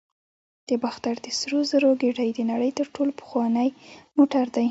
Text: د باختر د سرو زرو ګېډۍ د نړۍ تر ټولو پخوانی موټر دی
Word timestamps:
د 0.67 0.69
باختر 0.83 1.15
د 1.25 1.27
سرو 1.39 1.59
زرو 1.71 1.89
ګېډۍ 2.01 2.29
د 2.35 2.39
نړۍ 2.51 2.71
تر 2.79 2.87
ټولو 2.95 3.11
پخوانی 3.19 3.69
موټر 4.17 4.45
دی 4.53 4.59